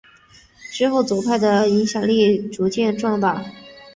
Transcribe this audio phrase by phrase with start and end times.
[0.73, 3.45] 之后左派的影响力逐渐壮大。